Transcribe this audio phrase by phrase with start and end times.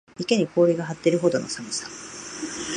[0.19, 1.87] 池に氷が張っているほどの寒さ